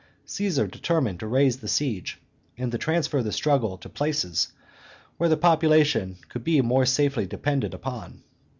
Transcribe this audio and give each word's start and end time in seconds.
Caesar 0.25 0.65
determined 0.65 1.19
to 1.19 1.27
raise 1.27 1.57
the 1.57 1.67
siege, 1.67 2.19
and 2.57 2.71
to 2.71 2.77
transfer 2.79 3.21
the 3.21 3.31
struggle 3.31 3.77
to 3.77 3.87
places 3.87 4.51
where 5.17 5.29
the 5.29 5.37
population 5.37 6.17
could 6.27 6.43
be 6.43 6.59
more 6.59 6.87
safely 6.87 7.27
depended 7.27 7.71
upon. 7.75 8.23